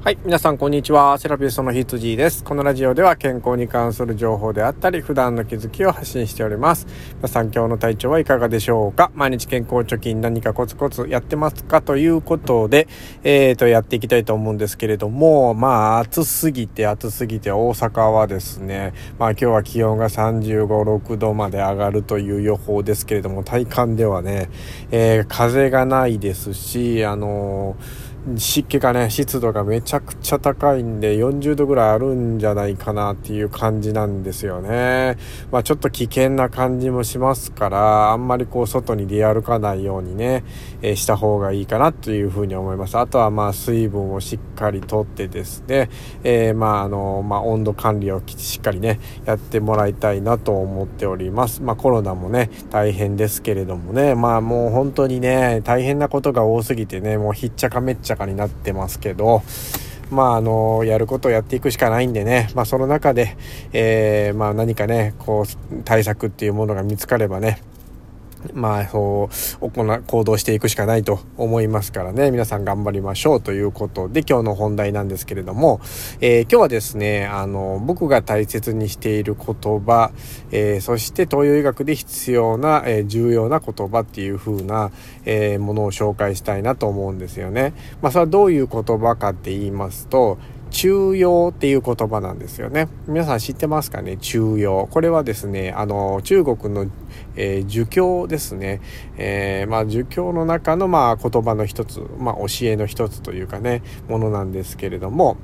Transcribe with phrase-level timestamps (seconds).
[0.00, 0.18] はい。
[0.24, 1.18] 皆さん、こんにちは。
[1.18, 2.44] セラピストの羊です。
[2.44, 6.86] このラジオでは健康に関する情報であったり、普段の気づきを発信しております。
[7.16, 9.10] 皆さん、今日の体調はいかがでしょうか？
[9.16, 11.82] 毎日健康貯金何かコツコツやってますか？
[11.82, 12.86] ということで、
[13.24, 24.48] えーと、やっていきたいと思うんですけれども、まあ、暑すぎて暑すぎて大阪はですね、まあ今日は気温が35、6度まで上がるという予報ですけれども、体感ではね、
[24.92, 35.16] えー、風がないですし、あのー湿気がね、湿度がめちゃくちゃ高いんで、40度ぐらいあるんじゃないかなっていう感じなんですよね。
[35.50, 40.44] まあちょっと危険な感じもしますから、あんまりこう外に出歩かないようにね、
[40.82, 42.98] えー、した方がいいかなというふうに思います。
[42.98, 45.88] あとはまあ水分をしっかりとってですね、
[46.24, 51.62] えー、まああの、まあ温度管理をしっかりね、やってもらいたいなと思っております。
[51.62, 59.42] まあコロナもね、大変ですけれどもね、まあもう本当にね、大変なことが多すぎてね、もうひっちゃかめっちゃかになってますけど、
[60.10, 63.36] まあ、あの、やることをやっていくしかないんでね、まあ、その中で、
[63.72, 67.62] えー、まあ、何かね、こう、対策っていうものが見つかればね、
[68.52, 69.28] まあ、そ
[69.60, 75.80] う、行、行動していくしかないと思いますからね、皆さん頑張りましょうということで、今日の本題なんですけれども、
[76.20, 80.12] えー、今日はですね、あの、僕が大切にしている言葉、
[80.50, 84.90] えー、そして東洋医学で必要な、えー、重要な言葉っていう風な、
[85.24, 87.74] えものを紹介したいなと思うんですよね。
[88.00, 90.38] まあ、それはどういう言葉かって言いますと、
[90.70, 92.88] 中庸っていう言葉なんですよね。
[93.06, 94.16] 皆さん知ってますかね？
[94.16, 94.86] 中庸。
[94.90, 96.86] これはですね、あの、中国の、
[97.36, 98.80] えー、儒教ですね。
[99.16, 105.36] えー、まあ、儒教の中の、まあ、言葉の一つ、まあ、教えの一つというかね、ものなんですけれども、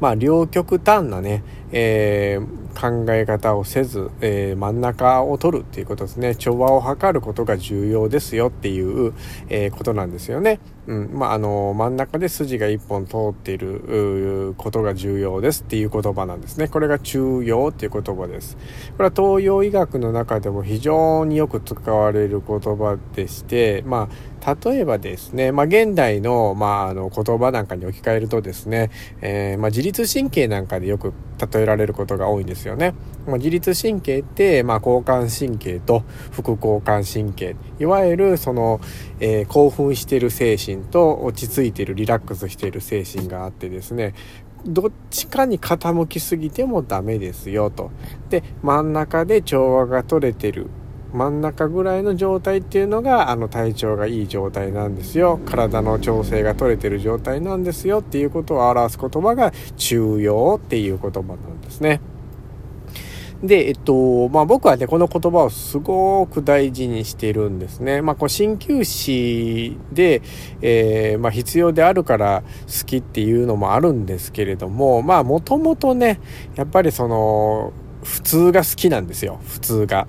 [0.00, 6.36] まあ、両極端なね、えー、考え方をせず、えー、真ん中を取るっていうことですね。
[6.36, 9.14] 調和を図ることが重要ですよっていう、
[9.48, 10.60] えー、ことなんですよね。
[10.86, 11.10] うん。
[11.12, 16.68] まあ、あの、真ん中で筋が一本通っていることが重要ですっていう言葉なんですね。
[16.68, 18.56] これが中庸っていう言葉です。
[18.96, 28.90] これは東洋医学の中でも非常によく使われる言葉でして、まあ、例えばですね、まあ、現代の、まあ、あの、言葉なんかに置き換えるとですね、
[29.20, 31.12] えー、まあ、自律神経なんかでよく
[31.52, 32.94] 例えられることが多いんですよね。
[33.26, 38.80] まあ、自律神経って、まあ、交感神経と副交感神経、いわゆるその、
[39.20, 44.14] えー、興奮してる精神と落ち着いてるリラックスしてる精神があってですね、
[44.64, 47.90] どっちかに傾きすぎてもダメですよと。
[48.30, 50.68] で、真ん中で調和が取れてる
[51.12, 62.00] 真ん中ぐらいの状態っていうのがあの体調がいい状態なんですよ体の調整が取れてる状態なんですよっていうことを表す言葉が中庸っていう言葉なんですね。
[63.42, 68.02] で、えっと、まあ僕はね、この言葉をすごく大事にしてるんですね。
[68.02, 70.22] まあこう、鍼灸師で、
[70.60, 76.20] えー、まあ必要であるから好きっていうのもあるんですけれども、まあもともとね、
[76.56, 77.72] やっぱりその、
[78.02, 80.08] 普通が好きなんですよ、普通が。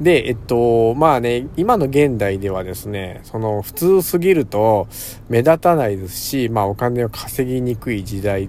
[0.00, 4.86] で、えっと、まあね、今の現代ではですね、その普通すぎると
[5.28, 8.48] 目立たないですし、まあお金を稼ぎにくい時代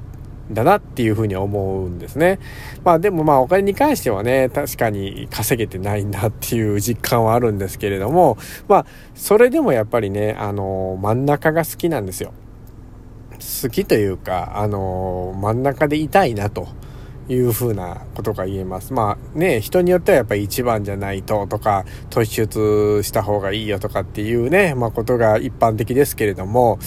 [0.54, 2.40] だなっていうふうに思うんですね。
[2.84, 8.86] まあでもまあお金に関してはね、確かに稼げてないんだっていう実感はあるんですけれども、まあ
[9.16, 12.34] それでもやっぱりね、あの、真ん中が好きなんですよ。
[13.64, 16.68] 好きというか、あの、真ん中でいたいなと。
[17.30, 18.94] いうふなことが言えます。
[18.94, 26.80] まあね、人によってはやっぱり一番じゃないととか、突出した方がいいよとかっていうね、まあことが一般的ですけれども、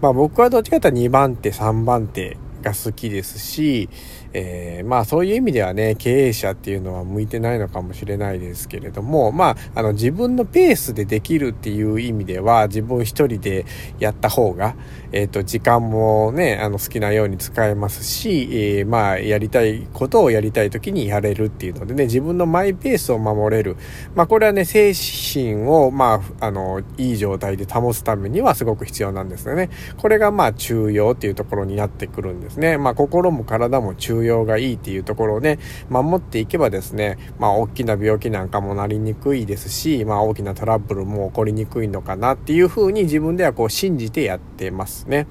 [0.00, 3.88] まあ僕はどっちかというと2番手、3番手が好きですし、
[4.32, 13.66] えー、まあそういう意味ではね、経営者っていうのは向いてないのかもしれないですけれども、まあ、あの自分のペースでできるっていう意味では、自分一人で
[13.98, 14.74] やった方が、
[15.12, 23.76] えっ、ー、と、時間もね、あの好きなように使えますし、えー、まあ、やりたいことをやりたい時にやれるっていうのでね、自分のマイペースを守れる。
[24.14, 29.68] まあ、これはね、精神を、まあ、あの、いい状態で保つためにはすごく必要なんですよね。
[29.98, 32.78] これがまあ、中庸っていうところになってくるんですね。
[32.78, 35.58] まあ、心も体も中養がいいっていうところをね、
[35.88, 45.26] 守っていけばですね、まあ大きな病気なんかもなりにくいですし、まあ大きなトラブルも起こりにくいのかなっていうふうに自分ではこう信じてやってますね。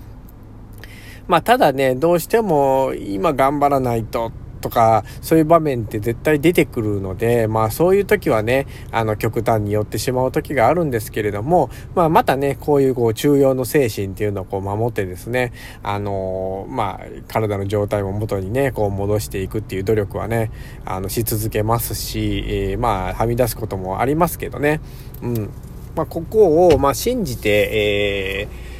[1.27, 4.31] まあただね、どうしても今頑張らないと
[4.61, 15.51] とか、そういう場面って絶対出てくるので、まあそういう時はね、あの極端に寄ってしまう時があるんですけれども、まあまたね、こういうこう中庸の精神っていうのをこう守ってですね、
[15.83, 20.51] あのー、まあ体の状態も元にね、こう戻していくっていう努力はね、
[20.85, 24.79] あのし続けますし、えー、まあはみ出すこともありますけどね、
[25.21, 25.49] うん。
[25.95, 28.70] まあここを、まあ信じて、えー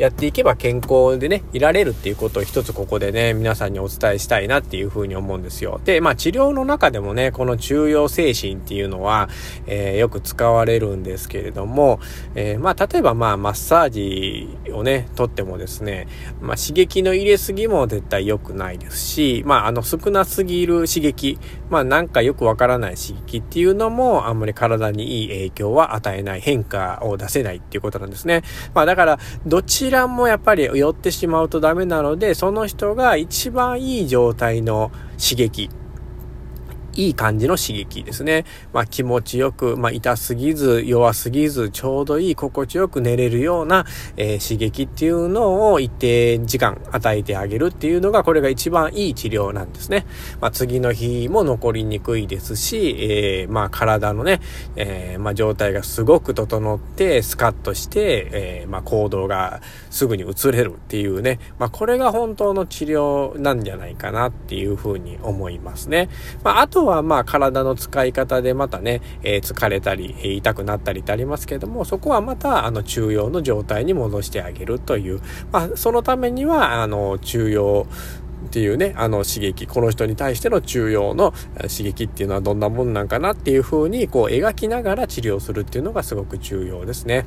[0.00, 5.78] やっていけば健康でね、いられるっていうことを一つここでね、皆さんにお伝えしたいなっていうふうに思うんですよ。
[5.84, 9.28] で、まあ治療の中でもね、この中庸精神っていうのは、
[9.66, 12.00] えー、よく使われるんですけれども、
[12.34, 16.08] えー、まあ例えばまあマッサージをね、とってもですね、
[16.40, 21.38] まあ刺激の入れすぎも絶対良くないですし、まああの少なすぎる刺激、
[21.68, 28.40] まあなんかよくわからない刺激っていうのもあんまり体にいい影響は与えない変化を出せないっていうことなんですね。
[28.72, 35.70] まあだからどちらもやっぱり寄ってしまうとダメなので、その人が一番いい状態の刺激。
[36.94, 38.44] いい感じの刺激ですね。
[38.72, 50.06] まあ気持ちよく、まあ痛すぎず、弱すぎず、ちょうどいい心地よく寝れるような、えー、刺激っていうのを一定時間与えてあげるっていうのが、これが一番いい治療なんですね。
[50.40, 54.40] まあ次の日も残りにくいですし、えー、まあ体のね、
[54.76, 59.60] えー、まあ状態がすごく整って、スカッとして、えー、まあ行動が
[59.90, 66.08] すぐに移れるっていうね、まあこれが本当の治療なんじゃないかなっていうふうに思いますね。
[66.42, 75.20] まああとははまあ体の使い方でまたね、えー、疲れたり、痛くなったりってありますけども、そこはまたあの中庸の状態に戻してあげるという、
[75.52, 77.86] まあそのためにはあの中庸
[78.46, 81.32] っていうね、あの刺激、この人に対しての中庸の
[81.62, 87.26] 刺激っていうのはどんなもんなんかなっていう風にこう描きながら治療するっていうのがすごく重要ですね。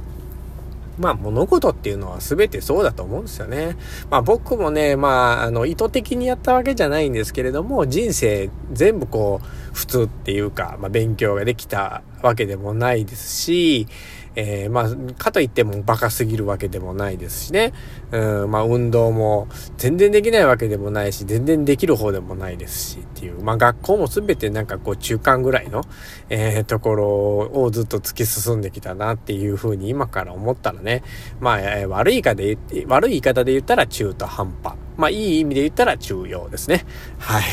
[0.97, 3.75] まあ物事っていうのは全てそうだと思うんですよね。
[4.09, 13.87] まあ僕もね、まああの意図的にやったわけじゃないんですけれども、人生全部こう普通っていうか、まあ勉強ができたわけでもないですし、
[14.35, 17.73] えー、まあ、かといってもバカすぎるわけでもないですしね。
[18.11, 19.47] うん、まあ、運動も
[19.77, 23.43] 全然できないわけでもないし、全然できる方でもないですしっていう。
[23.43, 25.83] まあ、学校もすべてなんかこう中間ぐらいの、
[26.29, 27.07] えー、ところ
[27.53, 31.03] をずっと突き進んできたなっていうふうに今から思ったらね。
[31.39, 32.57] まあ、えー、悪い言い方で、
[32.87, 34.75] 悪い言い方で言ったら中途半端。
[34.97, 36.85] まあ、いい意味で言ったら重要ですね。
[37.17, 37.43] はい。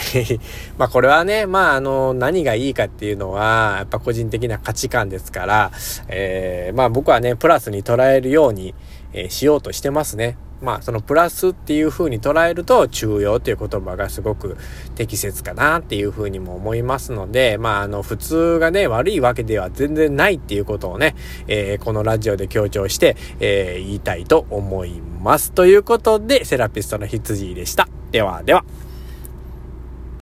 [0.77, 5.73] まあ、これはね、まあ、あの、何がいいかっていうのは、やっぱ個人的な価値観ですから、
[6.09, 8.75] えー、まあ、僕はね、プラスに捉えるように、
[9.13, 10.37] えー、しようとしてますね。
[10.63, 14.57] まあそのプラスっていう風に捉えると中庸っていう言葉がすごく
[14.95, 21.17] 適切かなっていう風にも思いますので、まああの普通がね悪いわけでは全然ないっていうことをね、
[21.47, 25.53] えー、このラジオで強調して、えー、言いたいと思います。
[25.53, 27.89] ということでセラピストの羊でした。
[28.11, 28.65] ではでは。